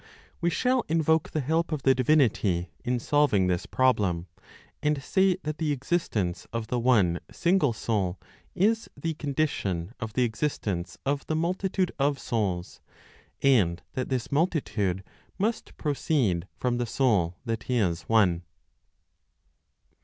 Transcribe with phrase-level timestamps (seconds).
[0.41, 4.25] We shall invoke the help of the divinity (in solving this problem);
[4.81, 8.19] and say that the existence of the one single Soul
[8.55, 12.81] is the condition of the existence of the multitude of souls,
[13.43, 15.03] and that this multitude
[15.37, 18.41] must proceed from the Soul that is one.